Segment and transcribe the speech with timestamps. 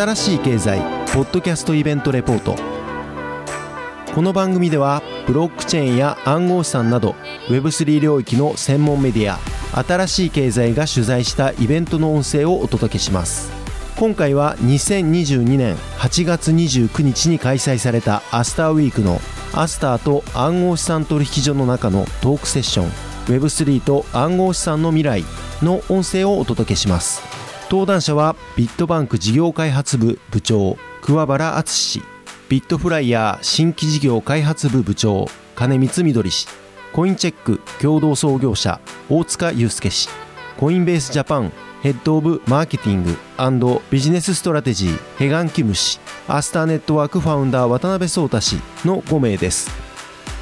[0.00, 0.78] 新しい経済
[1.12, 2.56] ポッドキャストイベントレポート。
[4.14, 7.16] この番組ではブロックチェーンや暗号資産など
[7.48, 9.38] Web3 領域の専門メディア
[9.82, 13.52] 新しい経済が取材したイベントの音声をお届けします。
[13.98, 19.20] 今回は2022年8月29日に開催されたアスターウィークの
[19.52, 22.90] アスターと暗号資産取引所の中のトークセッション
[23.26, 25.24] Web3 と暗号資産の未来
[25.60, 27.39] の音声をお届けします。
[27.70, 32.02] 登壇者はビットバンク事業開発部部長桑原敦氏
[32.48, 36.48] ビットフライヤー新規事業開発部部長金光みどり氏
[36.92, 40.08] コインチェック共同創業者大塚祐介氏
[40.58, 43.16] コインベースジャパンヘッドオブマーケティング
[43.88, 49.70] ビジネスストラテジーヘガン・キム氏アスターネットワークファウンダー渡辺壮太氏の5名です。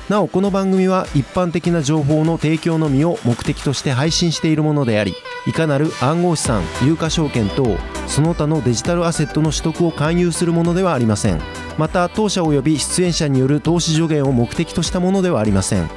[0.08, 5.14] なおこの番組は一般的な情報の提供のみを目的として配信しているものであり
[5.46, 11.40] いかなる暗号資産有価証券等その他のデジタルアセットの取得を勧誘するものではありません。
[11.76, 15.88] また当社及び出演者による投資助言を目的としたものではありません。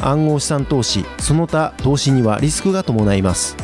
[0.00, 3.56] 暗号資産投資その他投資にはリスクが伴います。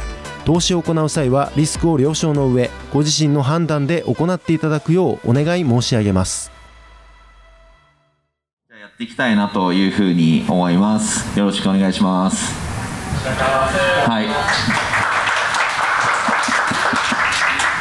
[0.44, 6.50] 投資を行う際はリスクを了承の上ご自身の判断で行っていただくようお願い申し上げます。
[8.70, 11.38] やっていきたいなというふうに思います。
[11.38, 12.54] よろしくお願いします。
[13.24, 14.87] はい。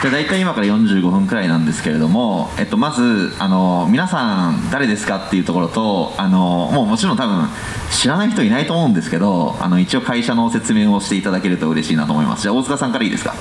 [0.03, 7.47] で大体今から45分くらいなんですけれども、えっと、まずあの皆さん誰ですかっていうところとあのもうもちろん多分
[7.91, 12.43] 知らない人いないと思うんですけどあの一応会社の説明をしていただけると嬉しいなと思います。
[12.43, 13.33] じゃあ大塚さんからいいですか？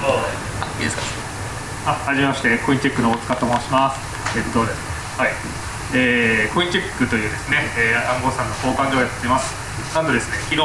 [0.78, 0.82] い。
[0.82, 0.96] いです
[1.84, 1.92] か？
[1.92, 4.38] あはじめましてコインチェックの大塚と申します。
[4.38, 4.68] えっとはい。
[5.94, 9.54] えー、コインチェックというですね、えー、暗号資産の交換所をやっています。
[9.94, 10.62] なんとですね昨日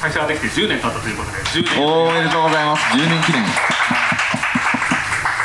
[0.00, 1.82] 会社ができて10年経ったということで10年。
[1.82, 2.82] おめでとうございます。
[2.94, 3.42] 10年記念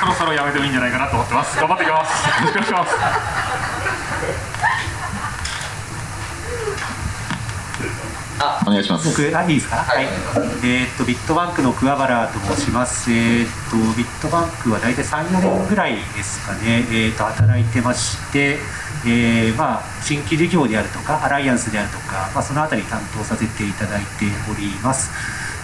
[0.02, 1.56] そろそろやめてもいいんじゃないかなと思ってます。
[1.60, 2.28] 頑張っていきます。
[2.42, 2.96] よろしくお願いします。
[8.44, 9.08] あお願いします。
[9.08, 9.76] 僕あいいですか？
[9.76, 10.06] はい、
[10.64, 13.12] えーっとビットバンクの桑原と申します。
[13.12, 18.58] えーっとビットバンクは大体34年ぐらいですかねえーっと働いてまして
[19.04, 25.10] えーまあ、新規事業であるとかアライアンスであるとか、まあ、そのあたり担当させていただいております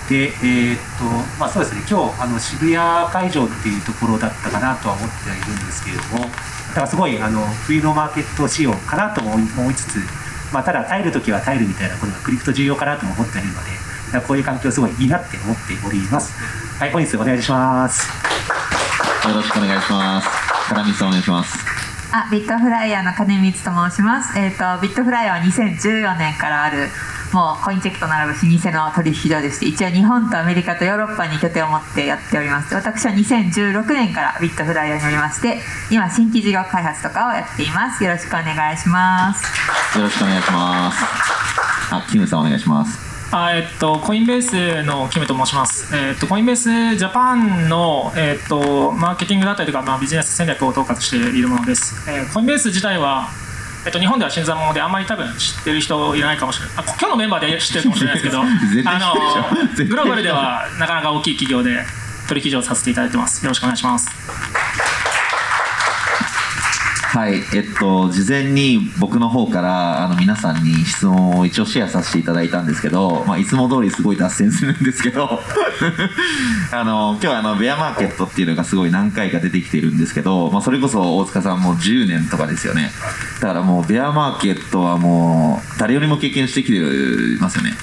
[0.09, 1.03] で、えーっと
[1.39, 1.83] まあ、そうですね。
[1.89, 2.77] 今日あの渋谷
[3.11, 6.31] 会場っていうところだったかなとは思ってはいるんですけれども
[6.69, 9.99] だからすごいあの冬のマーケット仕様かなとも思いつつ、
[10.53, 13.71] まあ、ただ耐える時は耐えるみたいなことがクリプト重要かなとも思っているので
[14.07, 16.31] だからこういう環境すごいいいなって思っております。
[16.79, 18.07] はい本日お願いします。
[19.27, 20.29] よろしくお願いします。
[20.69, 21.57] 金光さんお願いします。
[22.13, 26.87] あビットフライヤーの金光と申します、えー、とビットフライヤーは2014年からある
[27.33, 32.73] もうコインチェックと並ぶ老舗の取引所でして一応日本とアメリカとヨーロッパに拠点を持ってやっております。
[32.73, 35.59] 私は2016年からビットフライヤーにおりまして
[35.91, 38.03] 今新規事業開発とかをやっています。
[38.03, 39.97] よろしくお願いします。
[39.97, 40.97] よろしくお願いします。
[41.91, 43.07] あキムさんお願いします。
[43.29, 53.27] あえっと、コインベースのキムと申します、えっと、コインベースジャパンの、えっと、マーケティングだったりとか、まあ、ビジネス戦略を統括しているものです、えーコインベース自体は、
[53.87, 56.75] えっと、日本では新参者であんまり多分知ってる人いないかもしれない。
[56.75, 61.85] あ今日のメンバーで知ってるかもしれないですけど あのグローバルではなかなか大きい企業で
[62.27, 63.45] 取引所をさせていただいてます。
[63.45, 64.09] よろしくお願いします
[67.17, 75.27] はい、えっと、事前に僕の方からあの皆さんに質問を一応シェアさせていただいたんですけど、まあ、いつも通りすごい脱線するんですけど
[76.71, 82.91] あの今日はあのベアマーケットっていうのがすごい何回か出てきてるんですけど、まあ、それこそ大塚さんも10年とかですよね。
[83.41, 86.79] だからもうベアマーケットはもう誰よりも経験してきて
[87.41, 87.73] ますよね。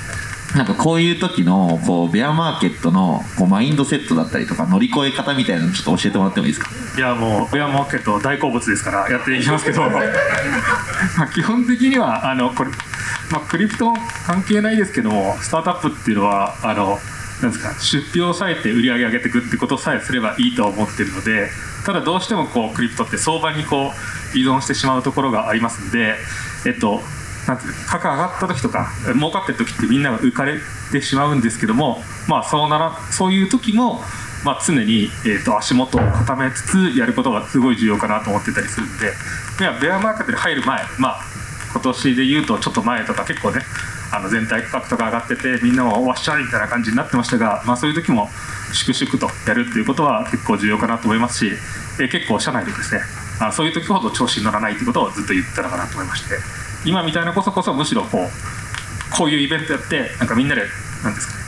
[0.54, 6.70] なんかこういう時のこうベアマーケットのこうマインドセットだったりとか乗り越え方みたいなのちょっと教えてもらってもいいですか？
[6.96, 9.82] いやもうベアマーケット大好物ですからやっていきますけど。
[9.90, 12.70] まあ基本的にはあのこれ、
[13.32, 13.92] まあ、クリプト
[14.26, 16.98] 関係ないですけどもスタートアップっていうのはあの
[17.42, 21.50] なんですか出費を抑えて売り上げ上げていくってことさえすればいいと思ってるので
[21.84, 23.90] ただどうしてもこうクリプトって相場にこ
[24.34, 26.14] う依存してしまうところがありますんで
[26.64, 27.00] えっと
[27.46, 30.58] なんていう価格上がった時とか儲かってる時ってみんなが浮かれ
[30.92, 34.00] てしまうんですけどもまあそうならそういう時も
[34.44, 39.06] まあ、常に、えー、と足元を固めつつやることがすごい重要かなと思ってたりするんで
[39.58, 41.20] いやベアマーケットに入る前、まあ、
[41.72, 43.62] 今年で言うとちょっと前とか結構ね
[44.12, 48.28] あの全体価格とか上がっててみんなもわっしゃいみたいな感じになってましたが、まあ、そういう時も
[48.74, 51.52] 粛々とやるっていうことは結構重要かなと思いますし、
[52.00, 53.00] えー結構社内でですね
[53.40, 56.36] あそういう時ほど調子に乗らないっていうことをずっと言ってたのかなと思いまして
[56.84, 60.62] 今みたいなこそこそむしろこうこういうイベントやってなんかみんなで
[61.02, 61.44] なんですかね。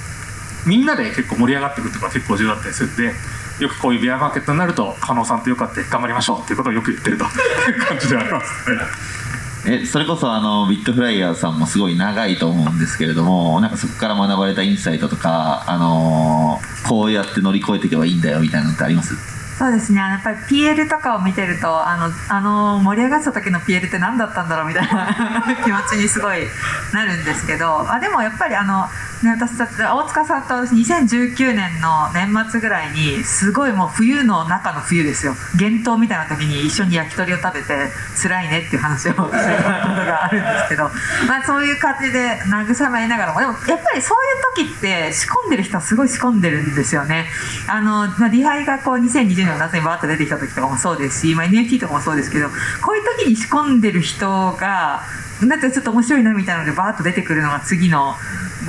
[0.66, 3.14] みんなで結構盛り上がってくってことが結構重要だったりするんで
[3.60, 7.28] よくこういうビアマーケットになると加納さんとよかって頑張りましょうっていうことをよく言ってるとい
[7.76, 19.14] う感じであります、ね、えそれこそあのビットフライヤーさんもすごい長いと思うんですけれどもなんかそこから学ばれたインサイトとか、あのーこうやって乗り越えていけばいいんだよみたいなのってあります？
[19.58, 20.00] そうですね。
[20.00, 26.46] やっぱり PL とかを見てるとあのあの盛り上がった時の PL って何だったんだろうみたいな 気持ちにすごい
[26.92, 28.86] なるんですけどあでもやっぱりあの、
[29.22, 35.34] ね、私たち大塚さんと2019年の年末ぐらいにすごいもう冬の中の冬ですよ。
[35.56, 37.90] 厳冬みたいな時に一緒に焼き鳥を食べて
[38.22, 40.84] 辛いねっていう話をしてたことがあるんですけど、
[41.26, 44.14] まあ、そういう感じで慰めながらもでもやっぱりそ
[44.56, 47.26] ういう時って仕込んでる人はすごい仕込んでるんですよね。
[47.68, 55.02] あのまあ、リハイがこう2020年の夏にバーッと出てきた時とかもそうですし、まあ、NFT とかもそうですけどこういう時に仕込んでる人が
[55.42, 58.14] なんかちょっと面白いなみたいなのでバーッと出てくるのが次の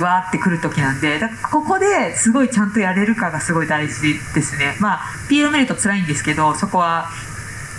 [0.00, 4.76] わーってくる時なんでだからここですごいちゃんとやれるかがすごい大事ですね。
[4.80, 5.00] まあ
[5.30, 7.08] PL 見ると辛いんですけどそこは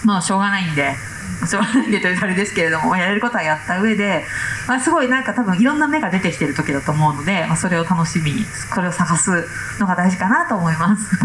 [0.03, 1.08] まあしょうがないんで。
[1.47, 4.23] しょうがないんでというあれですけれどもやれることはやった上で、
[4.67, 9.45] まあ、すごいなんか多分いろんな目が出てきてる時だと思うので、まあ、それを楽しみにこれを探す
[9.79, 11.15] のが大事かなと思います。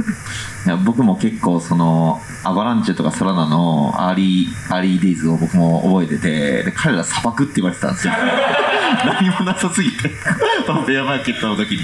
[0.66, 8.14] いや僕も結構そのアバランチェとかソラナの early early days を僕も覚えててで彼ら砂漠って言われてたんですよ。
[9.04, 10.10] 何もなさすぎて。
[10.66, 11.80] このベアマーケットの時に。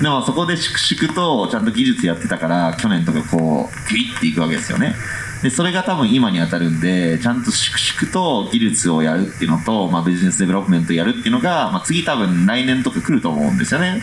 [0.00, 4.94] でもそこで粛々とちゃんと技術やってたから去年とかこうグイッていくわけですよね。
[5.42, 14.02] でそれが多分今に当たるんでちゃんと粛々と技術をやるっていうのと、まあ、 business development やるっていうのが、まあ、次多分来年とか来ると思うんですよね。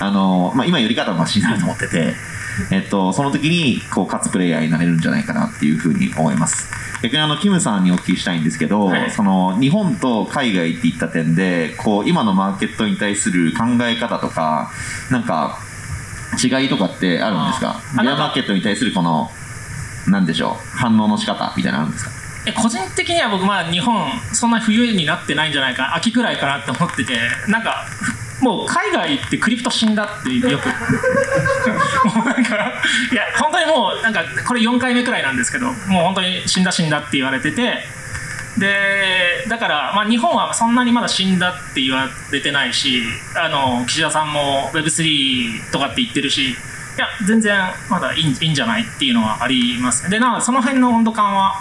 [0.00, 2.14] あの、まあ、今やり方はマシになると思ってて
[2.70, 6.72] えっと、その時にこう勝つプレイヤーになれるんじゃないかなっていうふうに思います。
[7.02, 9.10] 逆にあのキムさんにお聞きしたいんですけど、はい。
[9.10, 14.70] その日本と海外っていった点でこう今のマーケットに対する考え方とか
[15.10, 15.58] なんか
[16.42, 17.76] 違いとかってあるんですか？
[17.98, 19.28] あベアマーケットに対するこの
[20.08, 22.10] なんでしょう反応の仕方みたいなのあるんですか？
[22.10, 22.15] え
[22.52, 27.86] 個人的には僕まあ日本そんな冬になってないんじゃないか秋くらいかなって思っててなんか
[28.40, 30.68] もう海外ってクリプト死んだってよく。
[32.14, 32.72] もうなんか
[33.10, 37.84] いや本当にもうなんかこれ4回目くらいなんですけどもう本当に死んだ死んだって言われてて
[38.58, 43.02] でだから、まあ、日本はそんなにまだ死んだって言われてないし
[43.34, 46.54] あの岸田さんも Web3 とかって言ってるしい
[46.98, 47.58] や全然
[47.90, 50.08] まだいいんじゃないっていうのはあります。
[50.08, 51.60] でなその辺の温度感は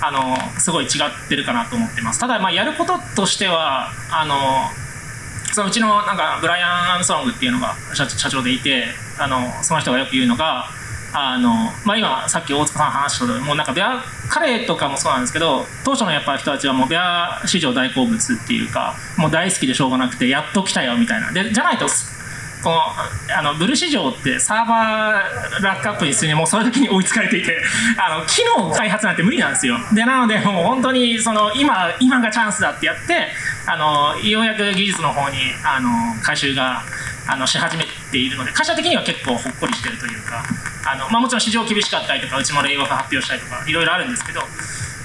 [0.00, 2.20] あのすごい違ってるかなと思ってます。
[2.20, 4.34] ただまあやることとしてはあの
[5.52, 8.86] そのうちのなんかブライアン・アームストロングっていうのが社社長でいて
[9.18, 10.66] あのその人がよく言うのが
[11.14, 21.32] あの、まあ、今さっき大塚さん話した通りもうなんかベア彼とかもそうなんですけど当初のやっぱ人たちはもうベア市場大好物っていうかもう大好きでしょうがなくてやっと来たよみたいな。
[21.32, 21.86] でじゃないと
[22.62, 22.80] この
[23.36, 27.60] あのブル市場ってサーバーラックアップにするにもうその時に追いつかれていて
[27.98, 29.78] あの機能開発なんて無理なんですよ。
[29.92, 33.30] でなのでもう本当にその今今がチャンスだってやって
[33.66, 35.90] あのようやく技術の方にあの
[36.22, 36.82] 回収が
[37.28, 40.44] あのし始めているので会社的には結構ほっこりしてるというか
[40.86, 44.40] あの、まあ、もちろん市場厳しかったりとかうちもレイオフ発表したりとかいろいろあるんですけど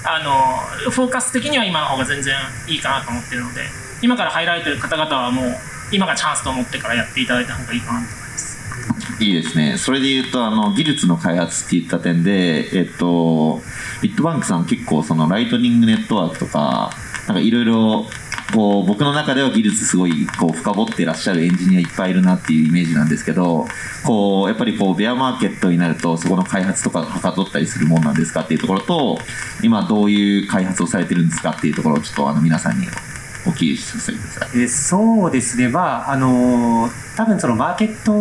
[0.04, 2.36] あのフォーカス的には今の方が全然
[2.68, 3.62] いいかなと思ってるので
[4.02, 5.60] 今から入られてる方々はもう
[5.92, 9.22] 今がチャンスと思ってからやっていただいた方がいいかなと思います。
[9.22, 9.76] いいですね。
[9.76, 13.60] それで言うと、あの、技術の開発っていった点で、えっと、
[14.00, 16.90] ビットバンクさん結構そのライトニングネットワークとか、
[17.28, 18.06] なんかいろいろ、
[18.52, 23.66] こう、僕の中では技術すごい、こう、深掘ってらっしゃるエンジニアいっぱいいるなっていうイメージなんですけど、
[24.04, 29.18] こう、やっぱりこう、ベアマーケットになると、そこの開発とかがはかどったりするもんなんですかっていうところと、
[29.62, 32.86] 今どういう開発をされてるんですかっていうところをちょっとあの、皆さんに
[33.46, 34.62] お聞きさせてください。
[34.62, 38.12] えそうですね、まああの多分そのマーケット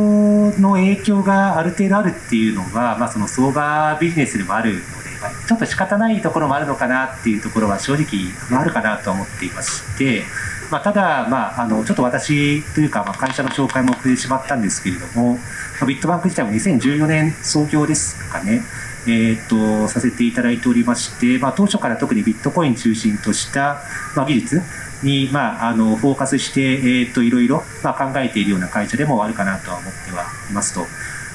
[0.62, 4.84] の影響がある程度あるっていうのは、まあ、その相場ビジネスでもあるので、
[5.22, 10.24] まあちょっと仕方ないところもあるのかなっていうところは正直あるかなと思っていまして、
[10.72, 15.38] まあ、ただ、まあ、あのちょっと私というか、まあ、会社の紹介も遅れてしまったんですけれども、
[15.86, 18.62] ビットバンク自体も2014年創業ですかね。
[19.08, 23.81] えーっとさせていただいておりまして、まあ、当初から特にビットコイン中心とした、
[24.15, 24.62] まあ、技術
[25.03, 30.86] に、まあ、あのフォーカスして、えーっといろいろ、まあ、考えているような会社でもあるかなとは思ってはいますと。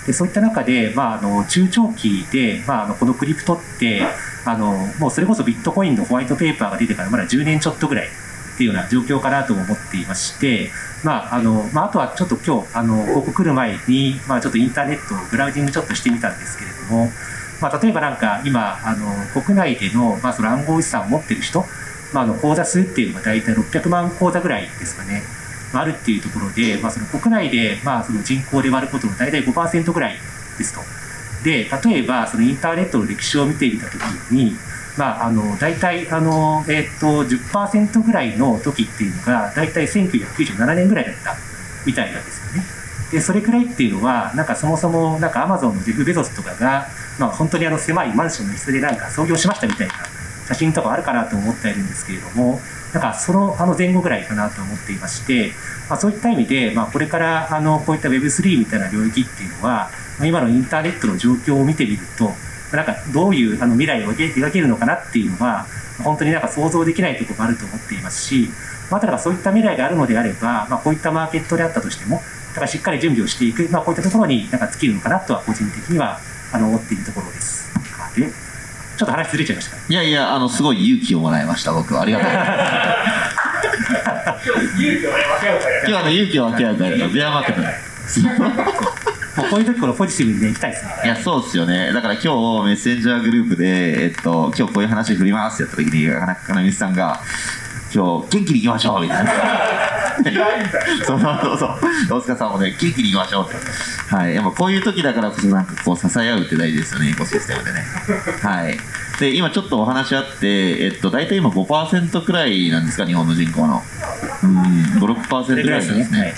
[0.06, 4.02] でそういった中で、まあ、あの中長期で、まあ、あのこのクリプトって
[4.44, 10.70] あのもうそれこそビットコインのホワイトペーパーが出てからまだ10年ちょっとぐらいっていうような状況かなとも思っていまして、
[11.04, 17.10] まああのまあ、あとはちょっと今日あのここ来る前に、まあ、ちょっとインターネットをブラウジングちょっとしてみたんですけれども、
[17.60, 19.06] まあ、例えばなんか今あの
[19.42, 21.60] 国内での,、まあその暗号資産を持ってる人、
[22.12, 25.22] まあ、あの口座数っていうのが大体600万口座ぐらいですかね。
[25.72, 30.16] まああるっていうところで、まあ、その国内で、まあ、その人口で割ることの大体5%ぐらい
[30.58, 30.80] ですと。
[31.44, 34.00] で例えばそのインターネットの歴史を見てみた時
[34.32, 34.56] に、
[34.96, 41.36] まあ、あの大体あの、えー、と10%ぐらいの時っていうのが大体1997年ぐらいだった
[41.86, 42.75] みたいなんですよね。
[43.10, 46.86] でそれくらいっていうのはなんかそもそもなんかアマゾンのジェフ・ベゾスとかが、
[47.18, 49.94] まあ、本当にあの狭いマンションの一室でなんか創業しましたみたいな
[50.48, 52.60] 写真とかあるかなと思っているんですけれども
[52.92, 55.52] なんかそのあの前後ぐらいかなと思っていまして、
[55.88, 62.30] まあ、そういった意味で、まあ、これからあのこういった Web3 みたいな領域っていうのは、まあ、今のインターネットの状況を見てみると
[62.74, 65.66] なんかどういうあの未来を描けるのかなっていうのは
[66.02, 68.48] 本当になんか想像できないところもあると思っていますし
[68.90, 72.20] まただそういった未来があるのであれば、まあ、こういったマーケットであったとしても
[72.56, 76.18] からしっかり準備をしていく、まあ、こういったところになんか尽きるのかなとは個人的には
[76.52, 77.66] あの思っているところです。
[78.16, 78.32] で
[78.96, 82.28] ちょっと話ずれちゃいましたいやいやあのすごい勇気をもらいました僕はありがとう
[84.80, 87.62] 勇気を分け合う今日はね勇気を分け合 うからベアマーケット
[89.50, 90.92] こういう時このポジティブにね、いきたいですね。
[91.04, 91.92] いや、そうですよね。
[91.92, 92.32] だから今日、メ
[92.72, 97.20] ッセンジャーグループで、えっと、今日こういう話振りますってやった時に、かなみさんが、
[97.94, 99.32] 今日、元気にいきましょうみたいな。
[101.06, 101.78] そうそうそう。
[102.10, 104.14] 大塚さんもね、元気にいきましょうって。
[104.14, 104.34] はい。
[104.34, 107.84] やっぱこういう時だからこそ、なんかこう、支え合うって大事ですよね、エコシステムでね。
[108.42, 108.78] はい。
[109.20, 113.82] で、今ちょっとお話あって、えっと、大体今5%くらいなんですか、日本の人口の。
[114.42, 114.58] うん、
[114.98, 116.34] 5、6%くらいなんですね。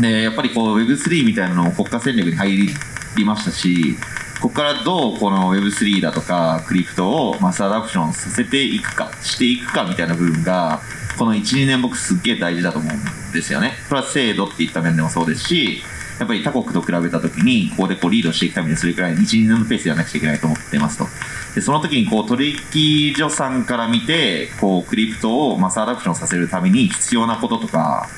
[0.00, 2.68] で、やっぱりこう Web3 みたいなのも国家戦略に入
[3.16, 3.96] りましたし、
[4.40, 10.80] ここからどうこの Web3 だとかクリプトをマスアダプションさせていくか、していくかみたいな部分が、
[11.18, 13.72] この1、2年僕すっげえ大事だと思うんですよね。
[13.88, 15.82] プラス制度っていった面でもそうですし、
[16.18, 21.06] やっぱり他国と比べたときに、ここでこうリードしていくためにそれくらい1、2年のペースでやらなくちゃいけないと思ってますと。
[21.54, 28.08] で、その時にこう取引所さんから見て、こうクリプトを mass adoption させるために必要なこととか、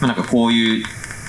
[0.00, 0.84] まあ、なんかこういう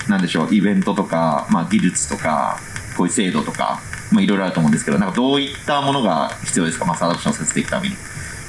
[0.08, 2.58] なんでしょうイベントとか、まあ、技術とか
[2.96, 3.80] こういう制度とか、
[4.12, 6.84] まあ、いろいろあると思うんですけどなんかどういったものが必要ですか？
[6.84, 7.94] mass adoption させていくために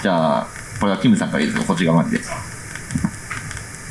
[0.02, 0.48] じゃあ
[0.80, 1.66] これはキムさんからいいですか？
[1.66, 2.18] こっち側まで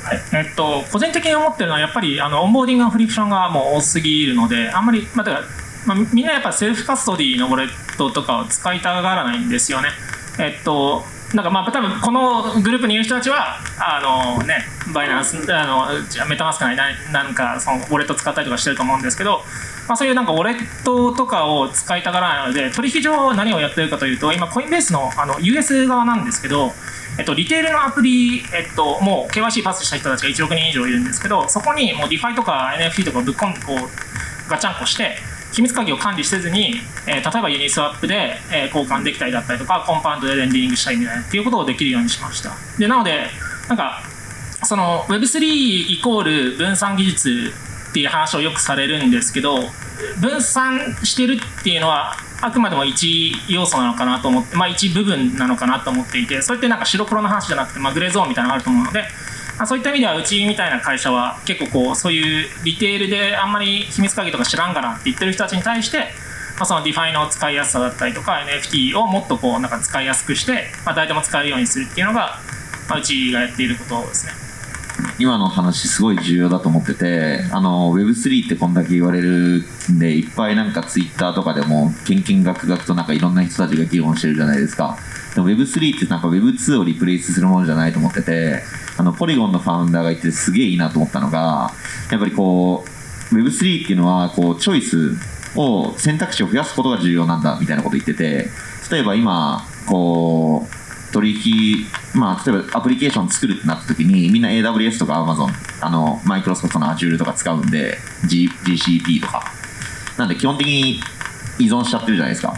[0.09, 5.45] はいえっと、個人的に思ってるのはやっぱりあの onboarding の friction がもう多すぎるのであんまり、まあ、だから
[5.87, 9.89] まあ、みんなやっぱ self-custody のウォレットとかを使いたがらないんですよね。
[10.39, 11.03] えっと
[11.35, 16.79] なんかまあ多分このグループにいる人たちはあのねバイナンスあのメタマスクなり
[17.13, 19.43] なんかそのウォレット使ったりとかしてると思うんですけど、
[19.89, 26.73] まあ、そういうなんかウォレットとかを使いたがらないので取引所何をやってるかというと今コインベースのあの US 側なんですけど
[27.19, 35.17] えっと、リテールのアプリ、えっと、もう KYC パスした人たちが1億人以上いるんですけど、そこにもう DeFi とか NFT とかぶっ込んでこうガチャンコして、
[35.53, 36.75] 秘密鍵を管理せずに、
[37.07, 42.53] えー、例えばユニスワップで、えー、交換できたりだったりとかコンパウンドでレンディングしたりみたいなっていうことをできるようにしました。
[42.79, 43.27] でなので
[43.69, 44.03] なんか
[44.65, 45.45] その Web3
[45.93, 47.53] イコール分散技術
[47.91, 49.59] っていう話をよくされるんですけど
[50.21, 59.05] 分散してるっていうのはあくまでも一要素なのかなと思って、まあ、一部分なのかなと思っていてそれってなんか白黒の話じゃなくて、まあ、グレーゾーンみたいなのがあると思うので
[59.59, 72.39] まあ、そういった意味ではうちみたいな会社は結構こうそういうリテールであんまり秘密鍵とか知らんがなって言ってる人たちに対して、まあ、そのディファイの使いやすさだったりとか NFT をもっとこうなんか使いやすくして、まあ、誰でも使えるようにするっていうのが、
[72.89, 74.48] まあ、うちがやっていることですね。
[75.19, 84.97] 今の話すごい重要だと思っててあの Web3 ってこんだけ言われるんでいっぱいなんか Twitter とかでもけんけんがくがくとなんかいろんな人たちが議論してるじゃないですか。
[85.35, 88.63] でも Web3 ってなんか Web2 をリプレイスするものじゃないと思ってて
[88.97, 91.73] あのポリゴンのファウンダーが言ってすげえいいなと思ったのが
[92.11, 92.85] やっぱりこ
[93.33, 95.17] う Web3 っていうのはこうチョイス
[95.57, 98.49] を選択肢を増やすことが重要なんだみたいなこと言ってて
[98.91, 100.78] 例えば今こう
[101.13, 105.49] 取引まあ例えばアプリケーション作るってなった時にみんな AWS とか Amazon
[105.81, 109.45] あのマイクロソフトの Azure とか使うんで、G、GCP とか。
[110.17, 111.01] なんで基本的に
[111.59, 112.55] 依存しちゃってるじゃないですか。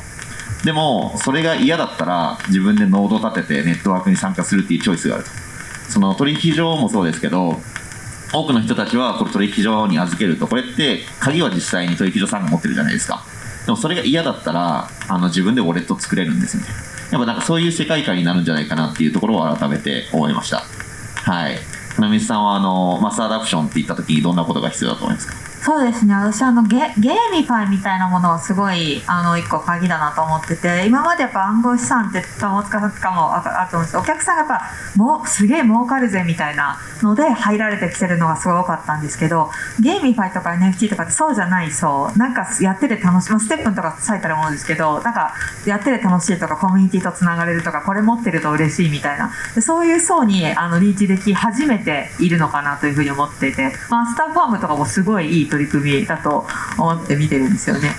[0.64, 5.30] でもそれが嫌だったら自分でノードを立ててネットワークに参加するっていうチョイスがあると。
[5.88, 7.61] その取引所もそうですけど
[8.33, 10.47] 多くの人たちはこれ取引所に預けると。
[10.47, 13.25] これって鍵は実際に取引所さんが持ってるじゃないですか。
[13.66, 16.89] でもそれが嫌だったらあの自分でウォレット作れるんですよね。
[17.11, 20.59] やっぱなんかそういう世界観になるんじゃないかなっていうところを改めて思いました。
[20.59, 21.59] はい。
[21.97, 25.50] 船水さんはあのマスアダプションって言った時にどんなことが必要だと思いますか？
[25.62, 26.14] そうですね。
[26.14, 34.64] 私あのゲ GameFi みたいなものはすごいあの一個鍵だなと思ってて今までやっぱ暗号資産って大塚さんかもあると思うんですけどお客さんがやっぱ
[34.97, 42.19] もうすげえ儲かるぜみたいなので入られてきてるのがすごい多かったんですけど GameFi とか NFT とかってそうじゃないそう。
[42.19, 43.40] なんかやってて楽しい。
[43.40, 45.35] STEPN とか最たるものですけどなんか
[45.67, 49.31] やってて楽しいとかコミュニティとつながれるとかこれ持ってると嬉しいみたいな。
[49.55, 56.47] でそういう層にあのリーチでき始めているのかなというふうに思っていてアスターファームとかもすごいいい取り組みだと
[56.78, 57.90] 思って見てるんですよね。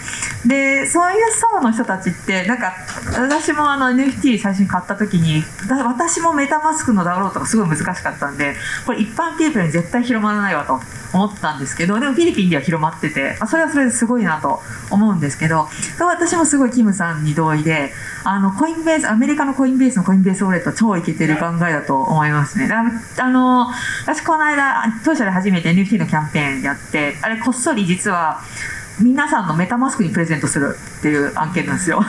[0.46, 2.74] でそういう層の人たちってなんか
[3.14, 8.56] 私もあの NFT 最初に買った時に私もメタマスクのダウンロードがすごい難しかったんで
[8.86, 10.80] これ一般ピープルに絶対広まらないわと
[11.14, 15.68] 思ったんですけどでもフィリピンでは広まってて、それはそれですごいなと思うんですけど
[16.00, 17.92] 私もすごいキムさんに同意で
[18.24, 23.68] あのコインベースアメリカのコインベースのコインベースウォレット超いけてる考えだと思いますねあの
[24.04, 28.42] 私この間当社で初めて NFT のキャンペーンやってあれこっそり実は
[29.00, 32.04] 皆さんのメタマスクにプレゼントするっていう案件なんですよ。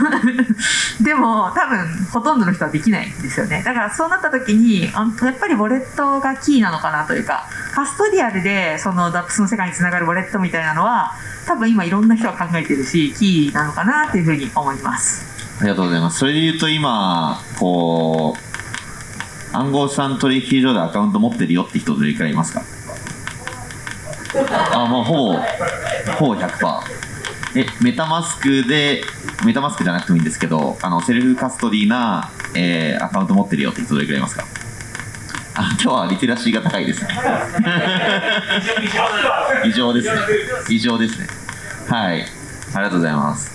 [1.00, 3.62] でも多分ほとんどの人はできないんですよね。
[3.64, 4.92] だからそうなった時にやっ
[5.40, 11.12] ぱりウォレットがキーなのかなというかカストディアルでそのダップスの世界につながるウォレットみたいなのは
[11.46, 15.24] 多分今いろんな人が考えてるしキーなのかなっていうふうに思います。
[15.60, 16.18] ありがとうございます。
[16.18, 22.62] それで言うと今こう暗号資産取引所でアカウント持ってるよって人どれくらいいますか？
[24.74, 25.38] あもうほぼ
[26.18, 26.80] ほぼ100%
[27.54, 29.02] えメタマスクで
[29.44, 34.44] メタマスクじゃなくてもいいんですけどあの self-custody な、えー、アカウント持ってるよって人どれくらいいますか？
[35.54, 37.10] あ今日はリテラシーが高いですね。
[39.66, 40.14] 異常ですね。
[40.70, 41.26] 異常ですね。
[41.88, 42.22] はい。
[42.22, 43.52] ありがとうございます。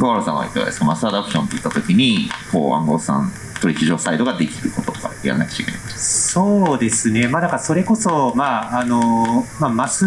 [0.00, 0.86] 桑原さんはいかがですか？
[0.86, 3.30] mass adoption って言った時にこう暗号資産
[3.64, 10.04] 取引所サイドができることとかやらなくちゃいけないそうですね、まあ、だからそれこそ、まああのまあ、マス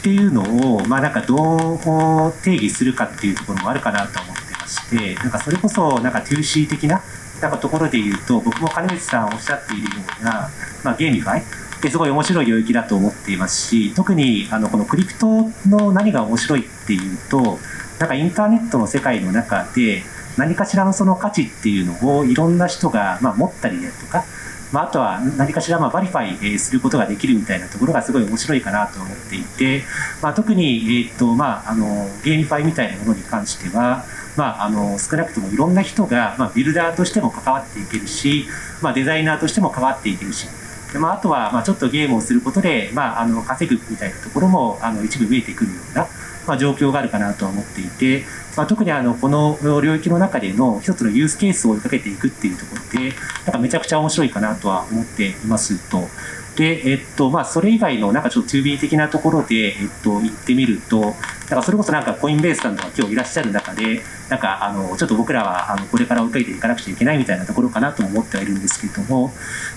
[0.00, 0.42] っていうの
[0.76, 1.34] を、まあ、なんかど
[1.76, 7.02] う定義するかっていうところもあるかなと思ってまして、なんかそれこそ、なんか 2C 的な
[7.42, 9.88] なんかところで言うと、僕も金光さんおっしゃっているよ
[10.22, 10.48] うな、
[10.84, 11.44] まあ、 GameFi っ
[11.82, 17.58] てすごい面白い領域だと思っていますし、特にあのこのクリプトの何が面白いっていうと、
[17.98, 20.02] なんかインターネットの世界の中で、
[20.36, 24.24] 何かしらのその価値っていうのをいろんな人が、まあ、持ったりだとか、
[24.72, 29.84] まあ、あとは何かしらまあ verify することができるみたいなところがすごい面白いかなと思っていて、
[30.20, 34.04] まあ、特に、えーとまあ、あの GameFi みたいなものに関しては、
[34.36, 38.46] まあ、あの少なくともいろんな人が、まあ、ビルダーとしても関わっていけるし、
[38.82, 40.48] まあ、デザイナーとしても関わっていけるし
[40.92, 46.08] で、まあ、あとは、まあ、ちょっとゲームをすることで、まあ、あの稼ぐみたいなところもあの一部見えてくるような、
[46.46, 48.24] まあ、状況があるかなとは思っていて、
[48.56, 53.12] まあ、特にあのこの領域の中での一つのユースケースを追いかけていくっていうところで
[53.44, 56.08] なんかめちゃくちゃ面白いかなとは思っていますと。
[56.56, 61.12] で、えっと、まあ、それ以外のなんかちょっと 2B 的なところで、えっと、言ってみると、なん
[61.48, 69.32] かそれこそなんかコインベースさんとか今日いらっしゃる中で、なんかあの、ちょっと僕らはあのこれから追いかけていかなくちゃいけないみたいなところかなと思ってはいるんですけれども、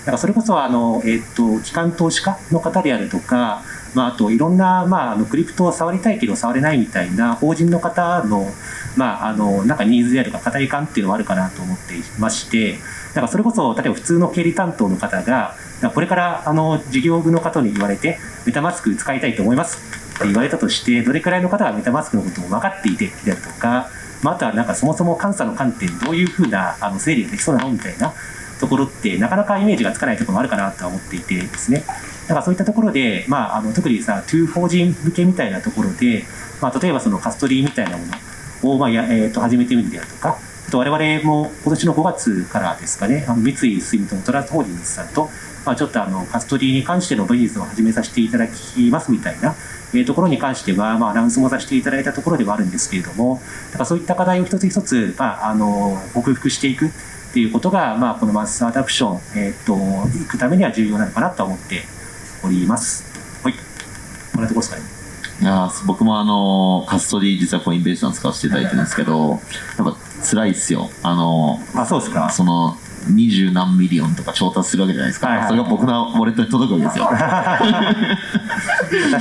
[0.06, 3.62] なんかそれこそあの、えっと、機関投資家の方であるとか、
[3.98, 8.46] まあ、あといろんな、まあ、あのクリプトを触りたいけど触れないみたいな法人の方の、
[8.96, 12.74] まあ、あのなんかニーズであるか課題感っていうのはあるかなと思っていまして
[13.08, 15.56] だからそれこそ例えば普通の経理担当の方が
[15.92, 19.78] これからあの事業部の方に言われてメタマスク使いたいと思います
[20.14, 23.90] って言われたとしてどれくらいの方がメタマスクのことを分かっていてであるとか、
[24.22, 28.14] まあ、あとはなんかそもそも監査の観点どういうふうなあの整理ができそうなのみたいな
[28.60, 31.84] ところってなかなかイメージがつかないところもあるかなとは思っていてですね。
[32.28, 36.24] だからそういったところで、まあ、あの特にさ、2法人向けみたいなところで、
[36.60, 38.04] まあ、例えばそのカストリーみたいなも
[38.62, 40.36] のを、まあやえー、と始めてみるであるとか、
[40.68, 45.30] あと我々も今年の5月からですかね、あの三井住友トラスホールディングスさんと、
[45.64, 49.54] まあ、ちょっとあのカストリーに関してのビジネスを始めさせていただきますみたいな、
[49.94, 56.90] えー、ところに関しては、まあ、アナウンスもさせていただいたところではあるんですけれども、だからそういった課題を一つ一つ、まあ、あの克服していくっ
[57.32, 59.74] ていうことが、まあ、このマスアダプション、えっ、と、
[60.22, 61.82] いくためには重要なのかなと思って
[62.44, 63.04] おります。
[63.44, 63.54] はい。
[64.32, 64.82] こんなとこですかね？
[65.40, 69.40] いや僕もあのカストリー実はコインベースさん使わせていただいてるんですけど、やっ
[69.78, 69.94] ぱ
[70.28, 70.90] 辛いっすよ。
[71.04, 72.28] あの、あ、そうですか？
[72.30, 72.76] その、
[73.08, 77.18] 二十何 million とか調達するわけじゃないですか、はいはいはい、それが僕のウォレットに届くわけですよ 確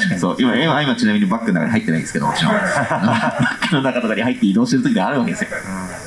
[0.10, 5.53] かに そう今今今ちなみにバッグの中に入ってないんですけどもちろん バッグの中とかに入って移動してる時があるわけですよ、う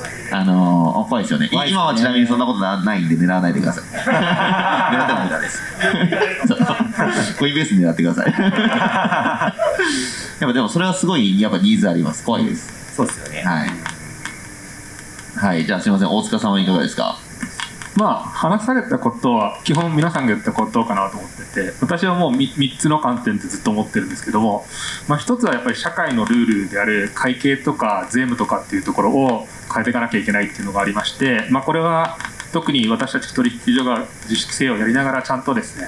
[0.33, 1.49] あのー、怖いですよね。
[1.51, 3.83] 今はちなみにそんなことないんで狙わないでください。
[3.91, 5.23] 狙っても。
[5.25, 5.61] 無駄です
[7.37, 8.27] コインベース狙ってください。
[8.31, 9.53] や
[10.47, 12.23] っぱでもそれはすごいやっぱニーズあります。
[12.23, 13.41] 怖いです、そうですよね。
[13.43, 13.69] はい。
[15.35, 15.65] はい。
[15.65, 16.09] じゃあすみません。
[16.09, 17.17] 大塚さんはいかがですか？
[17.95, 24.65] まあ話されたことは基本皆さんが言ったことかなと思ってて私はもう 3, 3つの観点ってずっと思ってるんですけども、
[25.07, 32.17] まあ、1つはやっぱり社会のルールである会計とか税務とかっていうところを変えていかなきゃいけないっていうのがありまして、まあ、これは
[32.53, 35.87] 特に私たち取引所が自粛制をやりながらちゃんとですね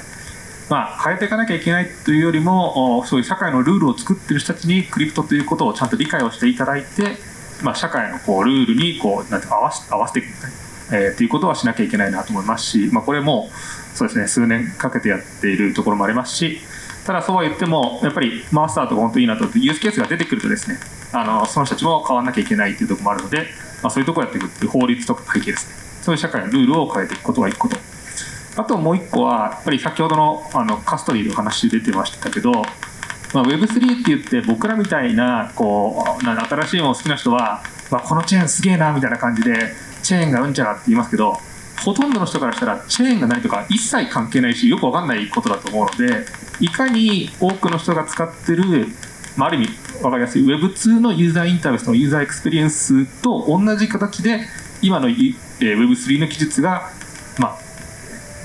[0.69, 7.17] まあ、変えていかなきゃいけないというよりもそういう社会のルールを作ってる人たちにクリプトということをちゃんと理解をしていただいて、
[7.61, 10.62] まあ、社会のこうルールにこうなんて合わせ合わせていくみたいな。
[10.91, 13.49] えー、っていうことはしなきゃいけないなと思いますし、まあ、これも
[13.93, 16.59] そうですね数年かけてやっているところもありますし、
[17.05, 20.77] ただそうは言ってもやっぱりマスターとか本当いいなとユースケースが出てくるとですね
[21.11, 23.47] あのその人たちも変わらなきゃいけないっていうところもあるので、
[23.81, 25.83] まあ、そういうところやっていくっていう法律とか背景ですね。
[26.03, 27.77] そういう社会のルールを変えていくことが1個と。
[28.55, 32.61] あともう1個はやっぱり先ほどのあのカストリーの話出てましたけど、ま
[33.41, 41.37] あ、Web3 って言って僕らみたいなこうな新しいもの好きな人は、まあ、このチェーンすげえなみたいな感じでチェーンがうんちゃらって言いますけど
[41.83, 46.25] ほとんどの人からしたらチェーンが何とか一切関係ないしよくわかんないことだと思うので
[46.59, 48.87] いかに多くの人が使ってる、
[49.35, 49.67] まあ、ある意味
[50.01, 54.45] 分かりやすい Web2 のユーザーインターフェースのユーザーエクスペリエンスと同じ形で
[54.81, 56.89] 今の、Web3 の技術が、
[57.39, 57.57] まあ、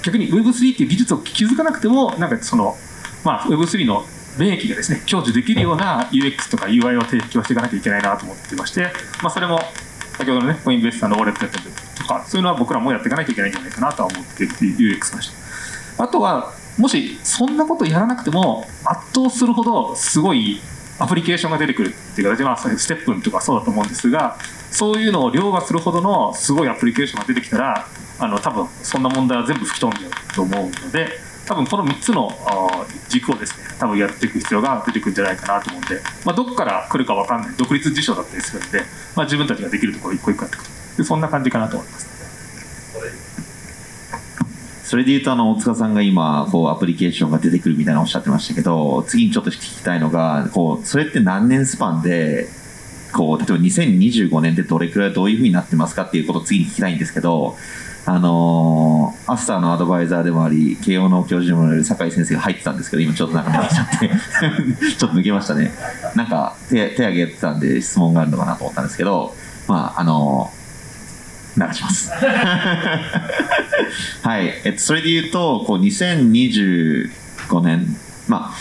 [0.05, 2.77] 逆に Web3 っていう技術を気づかなくてもなんかその、
[3.25, 4.05] まあ、Web3 の
[4.39, 9.59] 恩恵がですね享受できるような UX とか UI を提供していかなきゃいけないなと思ってまして、まあ、それも
[10.19, 11.65] 先ほどのねコインベースさんのウォレットやったり
[11.97, 15.33] とかそういうのは僕らもやっていかなきゃいけないんじゃないかなとは思ってる UX の人
[16.03, 20.61] あとはもしそんなことやらなくても圧倒するほどすごい
[20.99, 24.37] アプリケーションが出てくるっていう形で、まあ、ステップンとかそうだと思うんですが
[24.73, 27.87] そういうのを凌駕するほどのすごいアプリケーションが出てきたら
[28.19, 32.31] あの多分そんな問題は全部吹き飛んでると思うので多分この3つの
[33.09, 38.81] 軸をですね多分やっていく必要が出てくるんじゃないかなと思うんで、まあ、どこから来るか分かんない独立事象だったりするんで、
[39.17, 42.19] まあ、自分たちができるところ一個一個やっていくでそんな感じかなと思います。
[44.85, 52.49] それで言うとあの大塚さんが今こうアプリケーションが出てくるみたいなおっしゃってましたけど次にちょっと聞きたいのがこうそれって何年スパンで
[53.13, 57.57] こう例えば2025年ってどれくらいどういうふうになってますかっていうことを次に聞きたいんですけど
[58.09, 64.09] あのー、アスターのアドバイザーでもあり慶応の教授でもある酒井先生が入ってたんですけど今ちょっとなんか抜けちゃって
[64.97, 65.71] ちょっと抜けましたね。
[66.15, 69.35] なんか手手挙げてたんで質問があるのかなと思ったんですけど
[69.67, 72.11] まああのー、流します。
[74.23, 77.11] はい、えっと、それで言うとこう2025
[77.63, 77.95] 年
[78.27, 78.59] まあ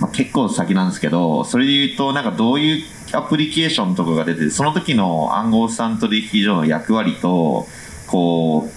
[0.00, 7.66] まあ、結構先なんですけどそれで言うとなんかどういうアプリケーションとかが出てその時の暗号資産取引所の役割と
[8.06, 8.68] こ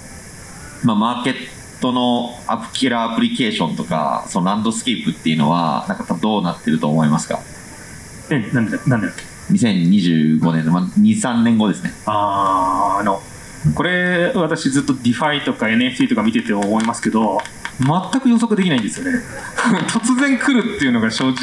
[0.83, 1.35] う、まあ、マーケッ
[1.81, 7.39] トのアプキラーアプリケーションとかそのランドスケープっていうのはなんかどうなってると思いますか？
[8.29, 11.91] えなんでなんでだっけ？2025年の、まあ、23年後ですね。
[12.05, 13.21] あああの
[13.75, 17.39] これ私ずっと DeFi とか NFT とか見てて思いますけど
[17.79, 19.19] 全く予測できないんですよね。
[19.89, 21.35] 突然来るっていうのが正直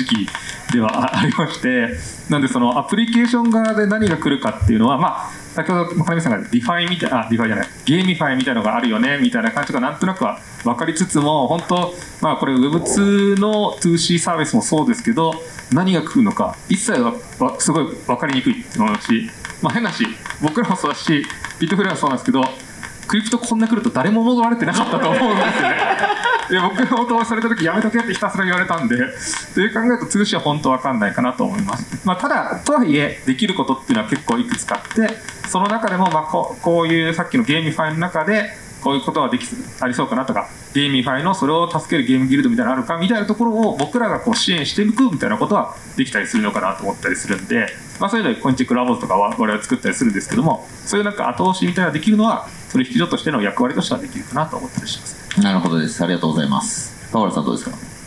[0.73, 1.97] ではありまして
[2.29, 15.35] なんでそのアプリケーション側で何が来るかっていうのはまあ先ほど金光さんが DeFi みたいあ DeFi じゃない GameFi みたいなのがあるよねみたいな感じがなんとなくは分かりつつも本当まあこれ Web2 の 2C サービスもそうですけど
[15.73, 17.15] 何が来るのか一切は
[17.59, 19.31] すごい分かりにくいって思いますし、
[19.63, 20.07] まあ、変なし
[20.41, 21.25] 僕らもそうだし
[21.61, 22.43] ビットフライヤーもそうなんですけど
[23.07, 25.77] クリプトこんな来ると誰も戻られてなかったと思うんですよね。
[26.51, 35.17] で僕の投資された時やめとけってひたすら言われたんでそういう考えると通信は本当わかんないかなと思います、まあ、ただとはいえできることっていうのは結構いくつかあって
[35.49, 38.51] その中でもまあここういうさっきの GameFi の中で
[38.83, 39.45] こういうことはでき
[39.81, 47.67] ありそうかなとか GameFi のそれを助けるゲームギルドみたいなのあるかみたいなところを僕らがこう支援していくみたいなことはできたりするのかなと思ったりするんで、
[48.01, 55.41] まあ、そういうのでコインチェックラボとかは我々は作ったりするんですけどもそういうなんか後押しみたいなできるのは取引所としての役割としてはできるかなと思ったりします。
[55.41, 56.03] なるほどです。
[56.03, 57.11] ありがとうございます。
[57.13, 58.00] 桑原さんどうですか？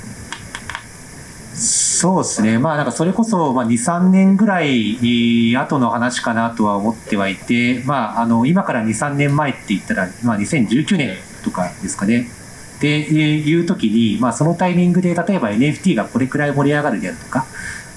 [2.04, 12.28] そうですね、まあ、なんかそれこそ、ま、2、3年ぐらい後の話かなとは思ってはいて、まあ、あの今から2、3年前って言ったら、まあ、2019年とかですかね。
[12.76, 17.46] っていう時に、まあ、そのタイミングで例えば NFT がこれくらい盛り上がるであるとか、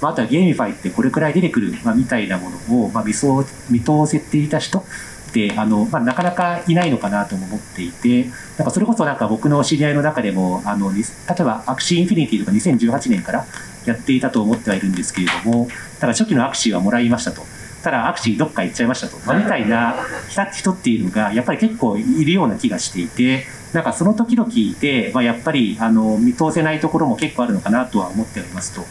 [0.01, 3.12] まあ、あとは GameFi ってこれくらい出てくる、まあ、みたいなものを、まあ、見
[3.71, 4.85] 見通せていた人っ
[5.33, 13.47] てあの、まあ、なかなかいないのかなとも思っていてなんかそれこそなんか僕の知り合いの中でもあの例えばアクシーインフィニティとか2018年から
[13.87, 15.68] やっていたと思ってはいるんですけれども
[16.01, 17.42] ただ初期のアクシーはもらいましたと。
[17.83, 19.94] ただアクシーどっか行っちゃいましたと、まあ、みたいな
[20.53, 28.83] 人っていうのがやっぱり結構いるような気がしていてなんかその時々で、まあ、やっぱりあの見通せないところも結構あるのかなとは思っておりますと。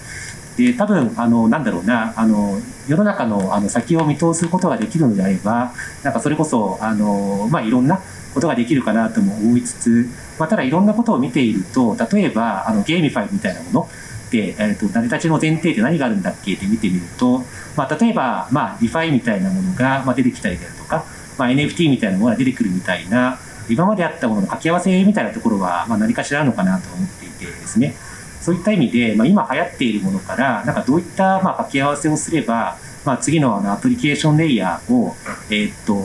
[0.55, 7.99] で多分あのなんだろうなあの世の中のあの先を見通すことができるのであればなんかそれこそあの、まあ、いろんな
[8.34, 13.89] ことができるかなとも思いつつ、まあ、ただいろんなことを見ていると例えばあの GameFi みたいなもの
[14.36, 17.43] で、えーと、成り立ちの前提って何があるんだっけって見てみると、
[17.78, 21.06] まあ、例えば、まあ、 ReFi みたいなものが、ま、出てきたりであるとか、
[21.38, 27.95] まあ、NFT みたいなものが出てくるみたいな今まであったものの掛け合わせみたいなところは、まあ、何かしらあるのかなと思っていてですね
[28.41, 35.15] そういった意味で、まあ、今流行っているものからなんかどういったまあ掛け合わせをすれば、まあ、次のあのアプリケーションレイヤーを、
[35.50, 35.95] えー、っと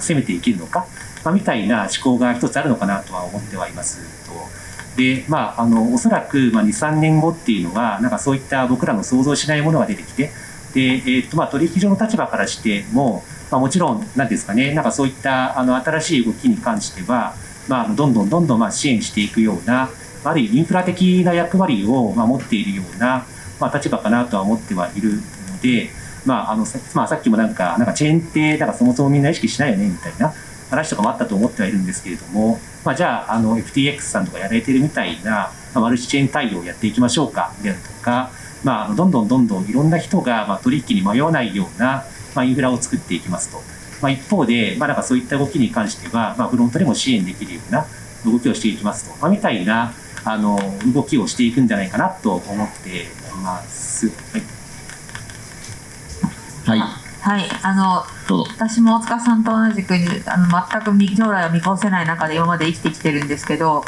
[0.00, 0.86] 攻めていけるのか、
[1.24, 4.18] まあ、みたいな思考が一つあるのかなとは思ってはいます。
[4.98, 10.32] で、まあ、あのおそらく、まあ、23年後っていうのはなんかそういった僕らの想像しないものが出てきて
[10.74, 17.34] で、えーとまあ、取引所の立場からしても、まあ、もちろん何ですかねなんかそういったあの新しい動きに関しては、
[17.68, 19.88] まあ、どんどんどんどんまあ支援していくような
[20.24, 23.24] ある意味インフラ的な役割をまあ持っているような、
[23.60, 25.90] まあ、立場かなとは思ってはいるので、
[26.26, 30.34] まああのまあ、さっきもなんかなんかチェーンってなんかそもそもみんな意識しないよねみたいな
[30.70, 38.30] 話とかもあったと思ってはいるんですけれども、まあ、じゃああの FTX さんとかやられてるみたいな、まあ、マルチチェーン対応をやっていきましょうかであるとか、
[38.64, 43.58] まあ、どんどんどんどんいろんな人がまあ取引に迷わないような、まあ、インフラを作っていきますと。
[44.00, 47.84] まあ、一方で、まあ、なんかそういった動きに関しては、まあ、フロントでも支援できるような
[48.24, 49.92] 動きをしていきますと、まあ、みたいな
[50.24, 50.58] あの
[50.94, 53.06] 動きをしていくんじゃないかなと思ってい
[53.44, 54.08] ます。
[56.66, 56.80] はい。
[56.80, 56.97] はい、
[57.62, 58.04] あの
[58.56, 59.94] 私も大塚さんと同じく
[60.26, 63.84] あの全く将来を見越せない中で今まで生きてきてるんですけど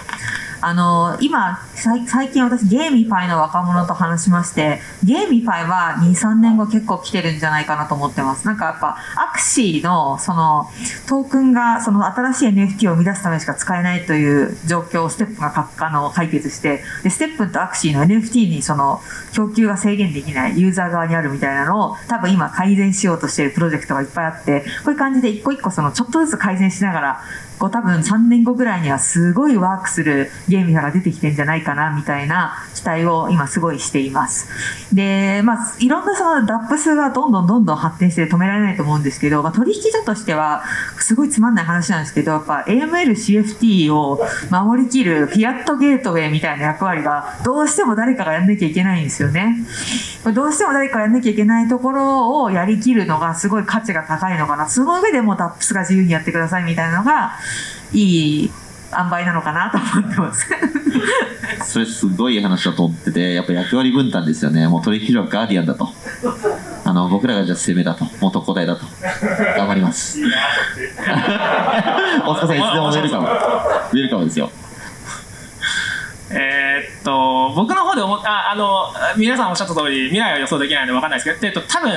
[0.60, 8.46] あの今最近私 GameFi の若者と話しまして GameFi は23年後結構来てるんじゃないかなと思ってます。
[8.46, 10.66] なんかやっぱ Axie のその
[11.08, 19.00] トークンがその新しい NFT を生み出すためしか使えないという状況を STEPN があの解決してで STEPN と Axie の NFT にその
[19.32, 27.20] 供給が制限できないユーザー側にあるみたいなのを多分今改善しようとしているプロジェクトがいっぱいあってこういう感じで一個一個そのちょっとずつ改善しながら
[27.60, 34.48] こう多分3年後ぐらいにはすごいワークするゲームが出てきてんじゃないかなみたいな期待を今すごいしています。
[34.94, 40.62] で、まあ、いろんなその DAPS がどんどんどんどん発展して止められないと思うんですけど、まあ、取引所としては
[40.98, 49.56] すごいつまんない話なんですけど、やっぱ AML、CFT を守りきるフィアットゲートウェイみたいな役割がどうしても誰かがやんなきゃいけないんですよね。
[50.34, 54.68] どうしても誰かがやんなきゃいけないところをやりきるのがすごい価値が高いのかな。
[54.68, 57.32] その上でも DAPS が自由にやってくださいみたいなのが、
[57.92, 58.50] いい
[58.92, 60.48] 塩梅なのかなと思ってます。
[61.64, 64.66] それすごい話だと思っててやっぱ役割分担ですよね。
[64.68, 65.88] もう取引所はガーディアンだと。
[66.84, 68.04] あの僕らがじゃあ攻めだと。
[68.20, 68.84] 元答えだと。
[69.56, 70.18] 頑張ります。
[72.26, 73.28] 大塚さんいつでもウェルカム。
[73.28, 74.50] ウェルカムですよ。
[76.32, 81.90] えー、っと僕の方で思ったあの皆さんおっしゃった通り未来は予想できないので分かんないですけど、えっと、多分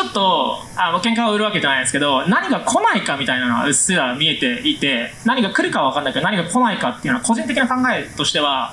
[0.00, 8.72] ちょっとあの喧嘩を売るわけじゃないですけど何が来ないかみたいなのはうっすら見えていて何が来るかは分かんないけど何が来ないかっていうのは個人的な考えとしては、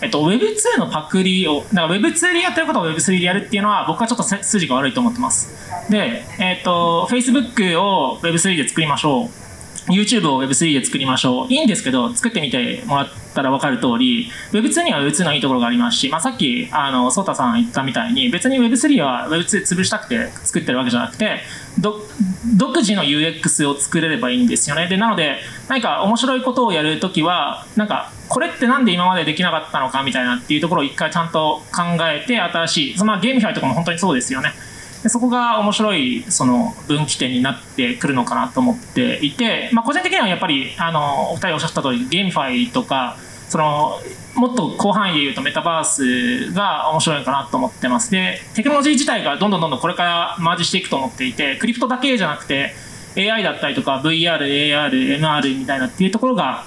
[0.00, 5.90] えっと、Web2 のパクリをなんか Web2 でやってることを Web3 でやるっていうのは僕はちょっと筋が悪いと思ってます。
[5.90, 9.47] で、えっと、Facebook を Web3 で作りましょう。
[9.88, 11.52] YouTube を Web3 で作りましょう。
[11.52, 21.40] いいんですけど作ってみてもらったら分かる通り Web2 には Web2 のいいところがありますし、まあ、さっきあのソータさん言ったみたいに別に Web3 は Web2 潰したくて作ってるわけじゃなくて
[21.78, 24.88] 独自の UX を作れればいいんですよね。
[24.88, 34.52] でなので何か面白いことをやるときはなんかこれってなんで今までできなかったのかみたいなっていうところを一回ちゃんと考えて新しい、まあ、 GameFi とかも本当にそうですよね。
[35.02, 43.16] でそこが面白いその分岐点になってくるのかなと思っていて、まあ、個人的にはやっぱりあのお二人おっしゃった通り GameFi とか
[43.48, 44.00] その
[44.34, 48.10] もっと広範囲で言うとメタバースが面白いかなと思ってます。
[48.10, 52.74] でテクノロジー自体がどんどんどんどんこれからマージしていくと思っていてクリプトだけじゃなくて
[53.16, 56.64] AI だったりとか VR、AR、MR みたいなっていうところが、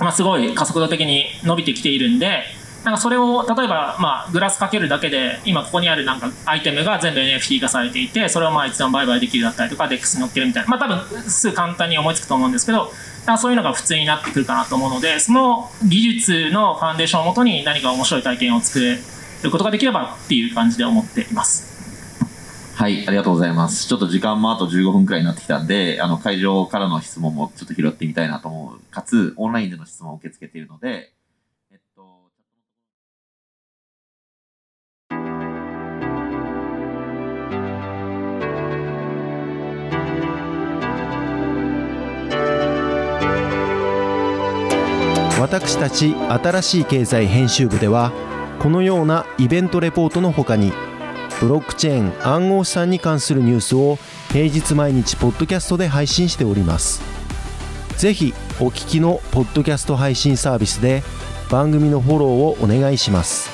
[0.00, 2.44] まあ、すごい加速度的に伸びてきているんで
[2.84, 12.90] なんかそれを例えば、まあ、グラスかけるだけで今ここにあるなんかアイテムが全部 NFT 化されていてそれをまあいつでも売買できるだったりとか DEX に乗っけるみたいなまあ多分すぐ簡単に思いつくと思うんですけど
[13.38, 18.98] そういうのが普通になってくるかなと思うのでその技術のファンデーションをもとに何か面白い体験を作れ
[19.42, 21.74] ることができればっていう感じで思っています。
[22.74, 23.86] はい、ありがとうございます。
[23.86, 28.80] ちょっと時間もあと15分くらいになってきたんで、あの、会場からの質問もちょっと拾ってみたいなと思う。
[28.90, 31.12] かつ、オンラインでの質問を受け付けているので、
[45.44, 48.12] 私たち新しい経済編集部では
[48.60, 50.72] このようなイベントレポートのほかに
[51.38, 53.98] ブロックチェーン暗号資産に関するニュースを
[54.32, 57.02] 平日毎日ポッドキャストで配信しております。
[57.98, 61.02] ぜひお聞きのポッドキャスト配信サービスで
[61.50, 63.50] 番組のフォローをお願いします。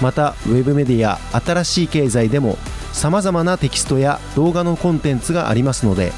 [0.00, 2.56] またウェブメディア新しい経済でも
[2.94, 6.12] さまざまなテキストや動画のコンテンツがありますので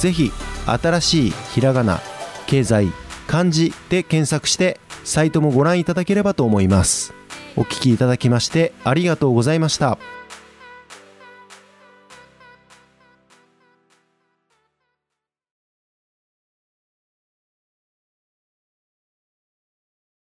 [0.00, 0.32] ぜひ
[0.66, 2.00] 新しいひらがな
[2.46, 2.92] 経済
[3.34, 7.12] 漢字で検索してサイトもご覧いただければと思います
[7.56, 9.98] お聴きいただきましてありがとうございました。